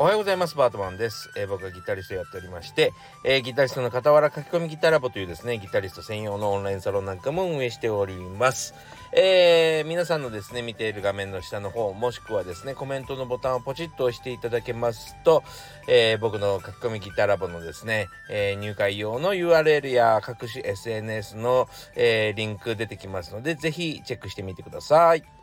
[0.00, 8.72] おはようございますバートマンです、えー僕はギタリストやっておりまして、えーギタリストの傍ら書き込みギタラボというですねギタリスト専用のオンラインサロンなんかも運営しております、
[9.12, 15.42] えー皆さんのですね見ている画面の下の方もしくはですねコメントのボタンをポチッと押していただけますと、
[15.86, 25.39] え僕の書き込みギターラボのですね、え入会用の URL や各種 SNS の、えリンク出てきますのでぜひチェックしてみてください。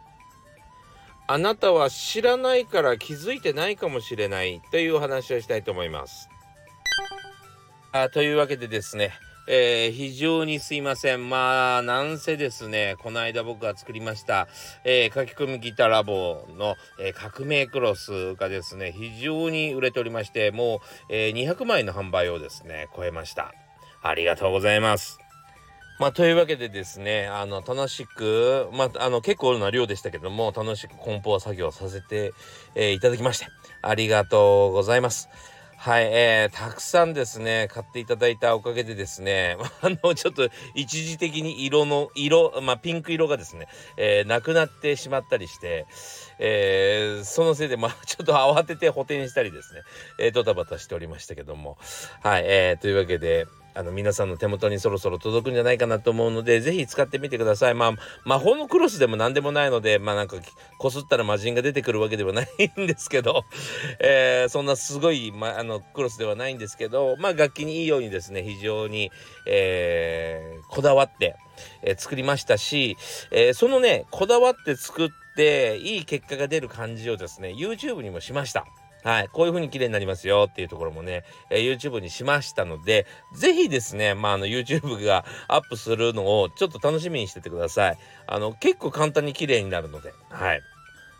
[1.29, 6.29] あなたは知らないから気づいてないかもしれないというお話をしたいと思います。
[7.91, 9.11] あというわけでですね、
[9.49, 11.29] えー非常にすいません。
[11.29, 14.47] まあ、なんせですね、この間僕が作りました、
[14.85, 23.53] えー書き込みギターラボの、えー革命クロスがですね、非常に売れておりまして、もう、え200枚の販売をですね、超えました。
[24.01, 25.19] ありがとうございます。
[25.99, 32.33] まあ、というわけでですね、あの、楽しく、まあ、あの、結構な量でしたけども、楽しく梱包作業させて、
[32.75, 33.47] えーいただきまして、
[33.81, 35.27] ありがとうございます。
[35.79, 45.85] はい、えー、たくさんですね、買っていただいたおかげでですね、 あの、ちょっと一時的に色の、色、まあ、ピンク色がですね、えーなくなってしまったりして、
[46.39, 49.81] えーそのせいで、まあ、 ちょっと慌てて補填したりですね、
[50.19, 51.77] えードタバタしておりましたけども、
[52.21, 57.75] はい、えーというわけで、あの皆さんの手元にそろそろ届くんじゃないかなと思うので、ぜひ使ってみてください。
[57.75, 57.91] まあ、
[58.25, 60.37] 魔法のクロスでも何でもないので、まあなんか、
[60.79, 62.47] こすったら魔人が出てくるわけではない
[62.81, 63.45] んですけど、
[64.01, 69.11] えーそんなすごい、まあ、の、クロスではないんですけど、まあ楽器にいいようにですね、非常に、
[69.45, 71.35] えーこだわって、
[71.83, 72.97] えー作りましたし、
[73.31, 78.65] えーそのね、こだわって作って、いい結果が出る感じをですね、YouTube にもしました。
[79.07, 79.29] はい。
[79.29, 87.97] こういう風に綺麗になりますよっていうところもね、え YouTube にしましたので、ぜひですね、まあ、あの、YouTube がアップするのをちょっと楽しみにしててください。
[88.27, 90.61] あの、結構簡単に綺麗になるので、はい。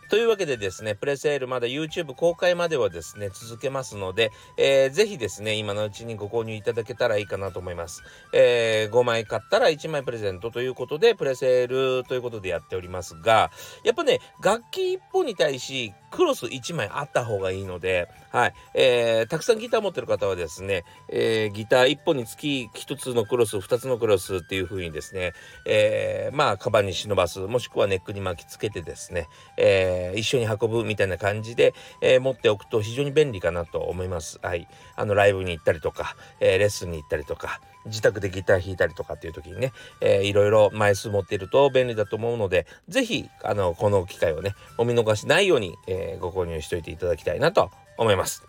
[0.10, 8.04] というわけでですね、プレセールまだ YouTube 公開まではですね、続けますので、えーぜひですね、今のうちにご購入いただけたらいいかなと思います。
[8.34, 13.52] えー5枚買ったら1枚プレゼントということで、プレセールということでやっておりますが、
[13.84, 18.54] やっぱね、楽器1本に対し、クロス1枚あった方がいいので、はい。
[18.74, 25.34] えーたくさんギター持ってる方はですね、えーギター1本につき1つのクロス、2つのクロスっていう風にですね、
[25.68, 29.28] えーまあ、カバンに忍ばす、もしくはネックに巻きつけてですね、
[29.58, 34.40] えー一緒に運ぶみたいな感じで、えー持っておくと非常に便利かなと思います。
[34.42, 34.68] はい。
[34.96, 48.46] あの、ライブに行ったりとか、えーレッスンに行ったりとか、自宅でギター弾いたりとかっていう時にね、えーいろいろ枚数持っていると便利だと思うので、ぜひ、あの、この機会をね、お見逃しないように、えーご購入しておいていただきたいなと思います。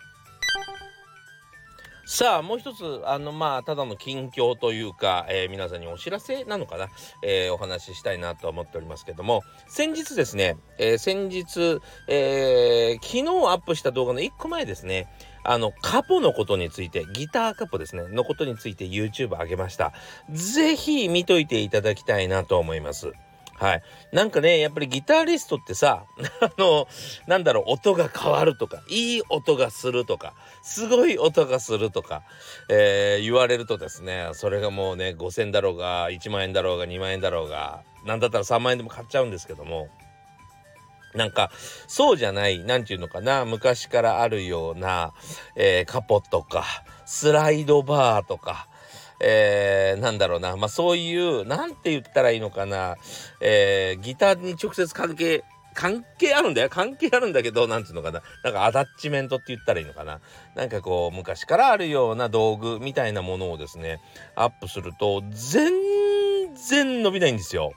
[2.11, 6.87] さあもう一つあのまあただの近況というか、えー皆さんにお知らせなのかな、
[7.21, 15.07] えーお話ししたいなと思っておりますけども先日ですね、えー先日、え昨日アップした動画の1個前ですね
[15.43, 19.93] あのカポのことについてギターカポですねのことについて YouTube 上げました
[20.31, 23.13] ぜひ見といていただきたいなと思います
[23.59, 23.83] はい。
[24.13, 26.05] なんかね、やっぱりギターリストってさ、
[26.39, 26.87] あの、
[27.27, 30.33] なんだろう、音が変わるとか、いい音がするとか、
[30.63, 32.23] すごい音がするとか、
[32.69, 39.89] えー言われるとですね、それがもうね、5000だろうが、1万円だろうが、2万円だろうが、なんだったら3万円でも買っちゃうんですけども、
[41.15, 41.51] なんか、
[41.87, 45.13] そうじゃない、なんていうのかな、昔からあるような、
[45.55, 46.63] えーカポとか、
[47.05, 48.67] スライドバーとか、
[49.21, 52.97] えーなんだろうな、まあそういう、なんて言ったらいいのかな、
[53.41, 55.43] えーギターに直接関係、
[55.73, 56.69] 関係あるんだよ。
[56.69, 58.21] 関係あるんだけど、なんていうのかな。
[58.43, 60.19] なんかアタッチメントって言ったらいいのかな。
[60.55, 64.01] なんかこう、昔からあるような道具みたいなものをですね、
[64.35, 65.71] アップすると、全
[66.55, 67.71] 然伸びないんですよ。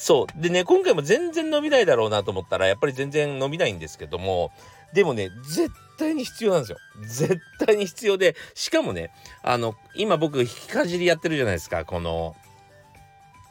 [0.00, 0.40] そう。
[0.40, 4.52] でね、今回も全然伸びないだろうなと思ったら、やっぱり全然伸びないんですけども、
[4.94, 6.78] でもね、絶対に必要なんですよ。
[7.02, 9.10] 絶対に必要で、しかもね、
[9.42, 12.36] あの、今僕、弾きかじりやってるじゃないですか、この、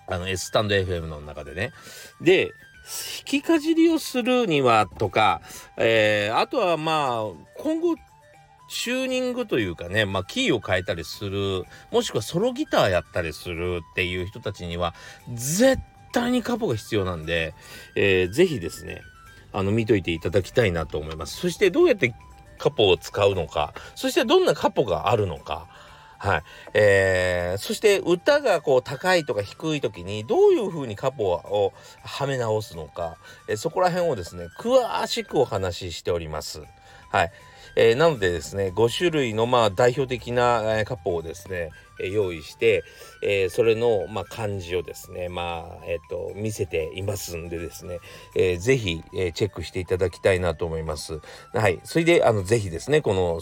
[0.07, 1.73] あの、S スタンド FM の中でね。
[2.21, 2.53] で、弾
[3.25, 5.41] きかじりをするにはとか、
[5.75, 7.23] えーあとはまあ、
[7.57, 7.95] 今後、
[8.69, 14.93] チューニングというかね、まあ、キーを変えたりする、もしくはソロギターやったりするっていう人たちには、
[15.33, 15.81] 絶
[16.19, 17.53] 対にカポが必要なんで、
[17.95, 19.01] えーぜひですね、
[19.53, 21.37] あの、見といていただきたいなと思います。
[21.37, 22.13] そして、どうやって
[22.57, 25.67] カポを使うのか、そしてどんなカポがあるのか、
[26.19, 26.43] はい。
[26.73, 31.73] えーそして歌がこう高いとか低い時にどういう風にカポを
[32.03, 33.17] はめ直すのか、
[33.47, 36.61] えーそこら辺をですね、詳しくお話ししております。
[37.11, 37.31] はい。
[37.75, 41.69] えーなのでですね、5種類のまあ代表的な、えーカポをですね、
[41.99, 42.83] 用意して、
[43.21, 47.99] えー、それの、まあ、漢字をですね、まあ、えっ、と、見せていますんでですね、
[48.35, 51.19] えー、ぜひ、えー、チェックしていただきたいなと思います。
[51.53, 51.79] はい。
[51.83, 53.41] それで、あの、ぜひですね、この、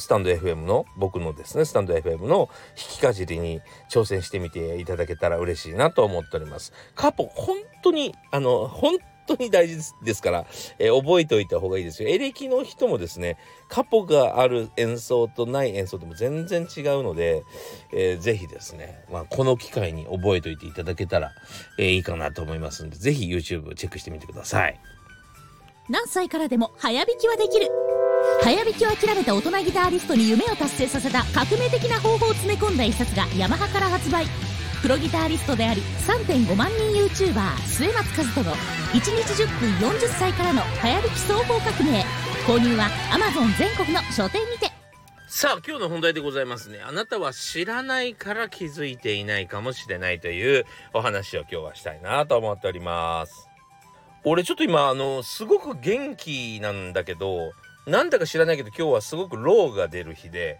[0.00, 3.60] スタンド FM の僕のですねスタンド FM の引きかじりに
[3.90, 8.96] 挑戦してみていただけたら嬉しいなと思っております過去本当にあの本
[9.36, 10.46] 当に大事ですから、
[10.78, 12.08] えー、覚えておいた方がいいですよ。
[12.08, 13.38] エレキの人もですね、
[13.68, 17.44] カポがある演奏とない演奏でも全然違うので、
[17.92, 21.32] えー、ぜひですね、まあ、この機会に覚えておいていただけたら、
[21.78, 24.80] えー、いいかなと思いますんで、ぜひ YouTube チェックしてみてください。
[25.88, 27.68] 何歳からでも早弾きはできる。
[28.42, 34.49] 早弾きを諦めた大人ギタリストに夢を達成させた革命的な方法を詰め込んだ一冊がヤマハから発売。
[34.82, 39.10] プロギタリストであり3.5万人 YouTuber 末松和人の1日
[39.42, 42.04] 10分40歳からの流行り基双方革命。
[42.46, 44.70] 購入は Amazon 全国の書店にて。
[45.28, 46.80] さあ今日の本題でございますね。
[46.82, 53.48] あなたは知らないから気づいていないかもしれないというお話を今日はしたいなと思っております。
[54.24, 57.52] 俺ちょっと今あのすごく元気なんだけど
[57.86, 60.58] なんだか知らないけど今日はすごくローが出る日で、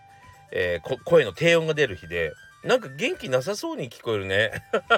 [0.53, 4.53] えー、声の低音が出る日でなんか元気なさそうに聞こえるね。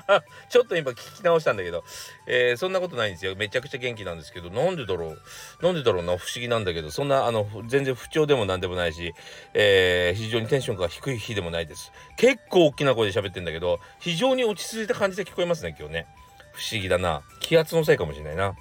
[0.50, 1.85] ちょっと今聞き直したんだけど、
[2.26, 3.37] えー、そんなことないんですよ。
[3.37, 5.23] めちゃくちゃ元気なんですけど、なんでだろう。
[5.62, 9.14] なんでだろうな、不思議なんだけど、そんな、あの、全然不調でもなんでもないし、
[9.55, 11.93] えー、非常にテンションが低い日でもないです。
[12.17, 16.06] 結構大きな声で喋ってんだけど、非常に落ち着いた感じで聞こえますね、今日ね。
[16.53, 17.23] 不思議だな。
[17.38, 18.56] 気圧のせいかもしれないな。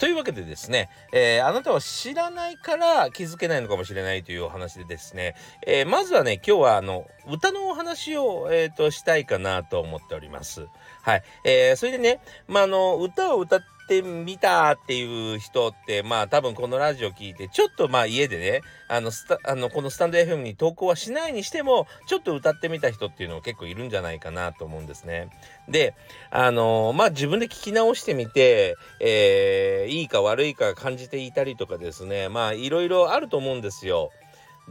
[0.00, 5.36] というわけでですね、えー、あなたは知らないから気づけないのかもしれないというお話でですね、
[5.66, 10.68] えー、まずはね、今日はあの、歌のお話を、えーと、したいかなと思っております。
[11.02, 11.22] はい。
[11.44, 25.28] えー、それでね、まあ、あの、歌を歌ってってみたっていう人ってまあ多分このラジオ聞いてちょっとまあ家でねあのスタあのこのスタンド FM に投稿はしないにしてもちょっと歌ってみた人っていうのも結構いるんじゃないかなと思うんですね。
[25.68, 25.94] で
[26.30, 34.10] あのまあ自分で聞き直してみて、えー、いいか悪いか感じていたりとかですねまあいろいろあると思うんですよ。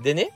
[0.02, 0.32] でね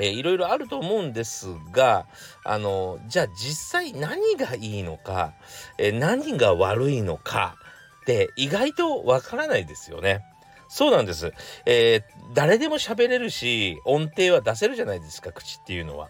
[0.00, 2.06] えー、いろいろあると思うんですが、
[2.44, 5.34] あの、じゃあ実際何がいいのか、
[5.78, 7.56] えー、何が悪いのか
[8.02, 10.24] って意外とわからないですよね。
[10.68, 11.32] そうなんです。
[11.66, 12.02] えー、
[12.34, 16.08] 誰でも喋れるし、音程は出せるじゃないですか、口っていうのは。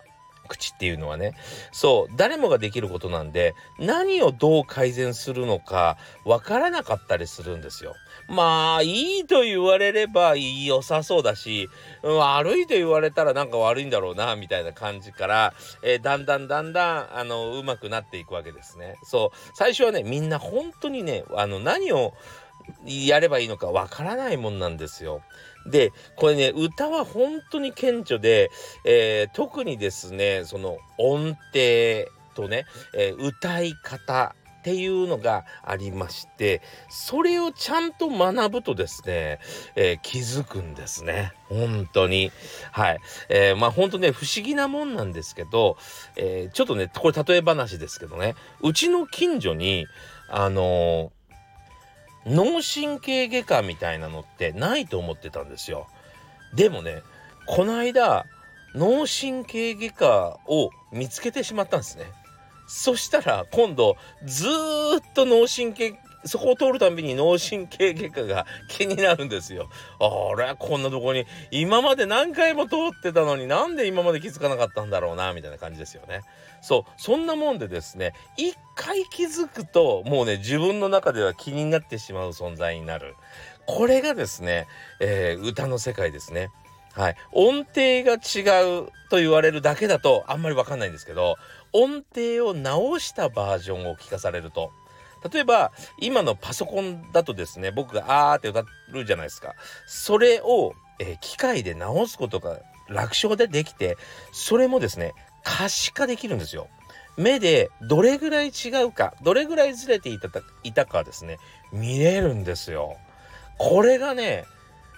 [0.48, 1.34] 口っていうのはね
[1.72, 7.94] そう誰もができることなんで何をどう改善するのかわからなかったりするんですよ。
[8.28, 11.68] まあいいと言われれば良さそうだし
[12.02, 18.96] 悪いと言われたらなんか悪いんだろうなみたいな感じから、えー、だんだんだんだんあの上手くなっていくわけですね。
[19.02, 22.14] そう最初はねみんな本当にねあの何を
[22.84, 25.22] やればいいのかわからないもんなんですよ。
[25.66, 28.50] でこれね歌は本当に顕著で、
[28.84, 39.38] えー、特にですねその音程とね、えー、歌い方っていうのがありましてそれをちゃんと学ぶとですね、
[39.76, 41.32] えー、気づくんですね。
[41.50, 42.32] 本当に。
[42.72, 45.76] はい、えー、まあ本当ね不思議なもんなんですけど、
[46.16, 48.36] え、ちょっとねこれ例え話ですけどね。
[48.62, 49.86] うちの近所に
[50.30, 51.12] あの
[52.26, 55.86] 脳神経外科みたいなのってないと思ってたんですよ。
[56.54, 57.02] でもね、
[57.46, 58.26] この間、
[58.74, 62.04] 脳神経外科を見つけてしまったんですね。
[62.66, 69.68] そしたら今度ずーっと脳神経そこを通るたびに脳神経外科が気になるんですよ。
[70.00, 76.22] あれこんなとこに今まで何回も通ってたのになんで今まで気づかなかったんだろうなみたいな感じですよね。
[76.60, 83.14] そうそんなもんでですね一回気づくともうね自分の中では気になってしまう存在になる。
[83.66, 84.66] これがですね、
[85.00, 86.50] えー、歌の世界ですね。
[86.94, 87.16] はい。
[87.32, 91.36] 音程が違うと言われるだけだとあんまりわかんないんですけど、
[91.72, 94.70] 音程を直したバージョンを聞かされると、
[95.32, 99.54] 例えば今のパソコンだとですね僕があーって歌るじゃないですか。
[99.86, 103.96] それを、えー、機械で直すことが楽勝でできて
[104.32, 106.68] それもですね可視化できるんですよ。
[107.16, 110.28] 目でどれぐらい違うかどれぐらいずれていた
[110.64, 111.38] いたかですね
[111.72, 112.96] 見れるんですよ。
[113.56, 114.44] これがね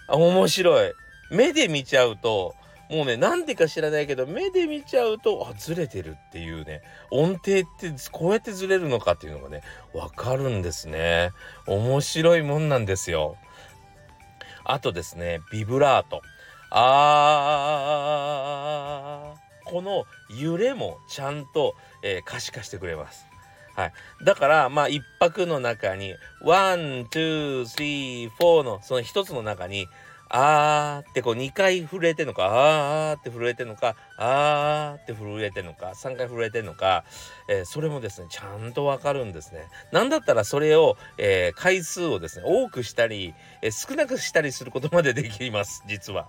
[0.09, 0.92] 面白い。
[1.30, 2.54] 目で見ちゃうと
[2.90, 9.62] もうねなんでか知らないけど目で見ちゃうとあずれてるっていうね音程ってこうやってずれるのかっていうのがね
[9.93, 11.31] わかるんですね。
[11.66, 13.37] 面白いもんなんですよ。
[14.64, 16.23] あとですねビブラート。
[16.71, 20.07] あーこの
[20.40, 23.26] 揺れもちゃんと、えー、可視化してくれます。
[23.75, 23.93] はい。
[24.25, 29.87] だから、まあ、一拍の中に、 one、two、three、four の、その一つの中に、
[30.38, 37.05] あーってこう2回震えてんのかあーって震えてんのかあーって震えてんのか3回震えてんのか、
[37.49, 39.66] えー、それもですねちゃんとわかるんですね。
[39.93, 46.28] なんだったらそれを、えー、回数をですね多くしたり、えー、少なくしたりすることまでできます実は。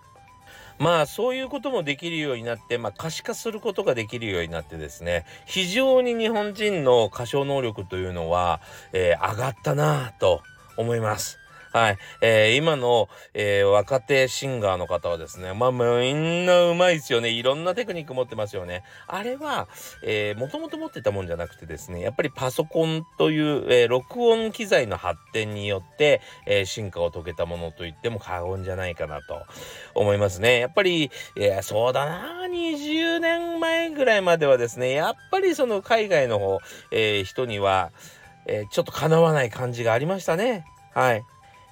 [0.79, 8.61] まあそういうこともできるようになって、まあ、可視化することができるようになってですね非常に日本人の歌唱能力というのは、
[8.93, 10.43] え、上がったなと
[10.77, 11.39] 思います。
[11.77, 11.97] はい。
[12.21, 17.29] えー、今の、えー、若手シンガーの方はですね、まあ、みんなうまいですよね。
[17.29, 18.83] いろんなテクニック持ってますよね。
[19.05, 19.67] あれは、
[20.03, 29.43] えー、もともと持ってたもんじゃなくてですね、やっぱりパソコンという、えー、録音機材の発展によって、えー、進化を遂げたものと言っても過言じゃないかなと
[29.93, 30.59] 思いますね。
[30.59, 36.57] やっぱり、えー、そうだな、20年前ぐらいまではですね、やっぱりその海外の方、
[36.91, 37.91] えー、人には、
[38.47, 40.65] えー、ちょっとかなわない感じがありましたね。
[40.95, 41.23] はい。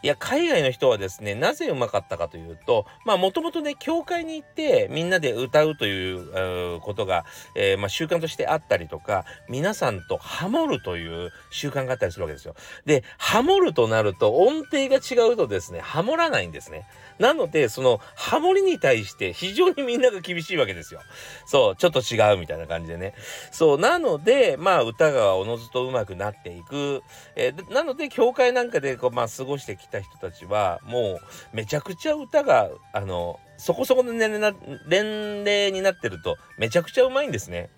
[0.05, 12.53] いや、海外の人はですね、なぜうまかったかというと、まあ、もともとね、教会に行って、みんなで歌うということが、えー、まあ、習慣としてあったりとか、皆さんとハモるという習慣があったりするわけですよ。
[12.85, 16.85] で、ハモるとなると、音程が違うとですね、ハモらないんですね。
[17.17, 20.99] なので、その、ハモリに対して非常にみんなが厳しいわけですよ。
[21.47, 23.15] そう、ちょっと違うみたいな感じでね。
[23.49, 27.01] そう、なので、まあ、歌がおのずと上手くなっていく。
[27.35, 31.19] えー、なので、教会なんかで、こう、まあ、過ごしてきたた人たちは、も
[31.53, 37.69] う、めちゃくちゃ歌が、あの、そこそこの年齢な年齢になってると、めちゃくちゃうまいんですね。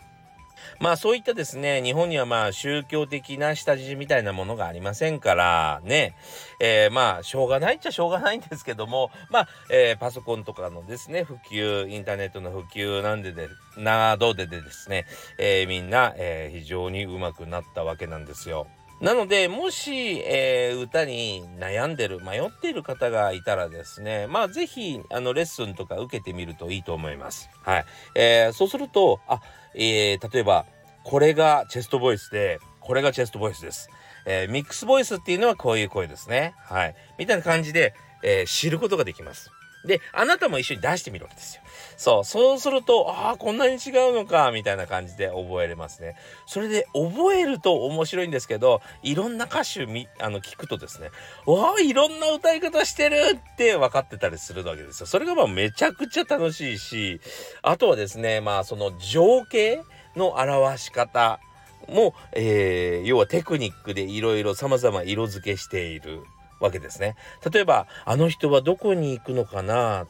[0.80, 6.16] まあそういったですね、日本にはまあ宗教的な下地みたいなものがありませんからね、
[6.60, 15.06] えー、まあしょうがないっちゃしょうがないんですけども、まあ、えー、パソコンとかのですね、普及、インターネットの普及なんでで、などででですね、
[15.38, 18.68] えー、みんな、え非常に上手くなったわけなんですよ。
[19.00, 27.50] なので、もし、えー、歌に悩んでる、迷っている方がいたらですね、まあ、ぜひ、あの、レッスンとか受けてみるといいと思います。
[27.62, 27.86] はい。
[28.16, 29.42] えー、そうすると、あ、
[29.76, 30.66] えー、例えば、
[31.04, 33.90] これがチェストボイスで、これがチェストボイスです。
[34.26, 36.56] えー、ミックスボイスっていうのはこういう声ですね。
[36.58, 36.96] はい。
[37.20, 39.52] みたいな感じで、えー、知ることができます。
[39.88, 41.62] で、あなたも一緒に出してみるわけですよ。
[41.98, 46.16] そう、そうすると、ああ、こんなに違うのか、みたいな感じで覚えれますね。
[46.46, 51.10] それで、覚えると面白いんですけど、いろんな歌手み、あの、聞くとですね、
[51.46, 55.08] わあ、いろんな歌い方してるって分かってたりするわけですよ。
[55.08, 57.20] それがまあめちゃくちゃ楽しいし、
[57.62, 59.82] あとはですね、まあその情景
[60.16, 61.40] の表し方
[61.88, 66.24] も、えー、要はテクニックでいろいろ様々色付けしている
[66.60, 67.16] わけですね。
[67.52, 70.08] 例えば、あの人はどこに行くのかな、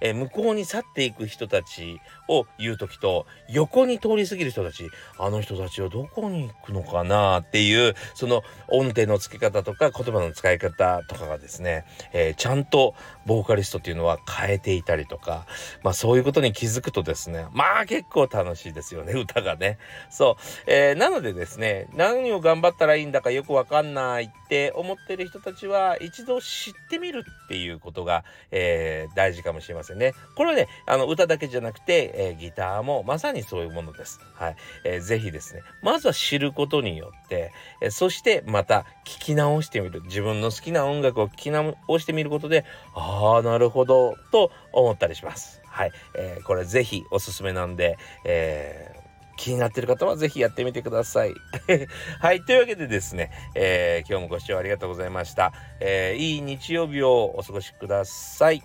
[0.00, 4.88] えー、向こうに去っていく人たちを言う時と、横に通り過ぎる人たち、
[5.18, 12.94] あの人たちはどこに行くのかなっていう、その音程の付け方とか言葉の使い方とかがですね、えー、ちゃんと
[13.26, 15.46] ボーカリストっていうのは変えていたりとか、
[15.82, 19.78] まあそういうことに気づくとですね、まあ結構楽しいですよね、歌がね。
[20.10, 20.42] そう。
[20.66, 30.14] えー、なのでですね、何を頑張ったらいいんだかよくわかんないって思ってる人たちは、一度知ってみるっていうことが、えー、大事かもしれませんね。
[30.36, 34.20] これはね、あの歌だけじゃなくて、えー、ギターもまさにそういうものです。
[34.34, 34.56] はい。
[34.84, 40.02] えー、ぜひですね、まずは知ることによって、えー、そしてまた聞き直してみる。
[40.02, 45.60] 自分の好きな音楽を聞き直してみることで、ああ、なるほど、と思ったりします。
[45.66, 45.92] はい。
[46.14, 49.00] えー、これぜひおすすめなんで、えー、
[49.36, 51.32] 気になってる方はぜひやってみてください。
[52.20, 52.42] はい。
[52.44, 55.52] というわけでですね、えー、今日もご視聴ありがとうございました。
[55.80, 58.62] えー、いい日曜日をお過ごしください。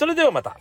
[0.00, 0.56] それではまた。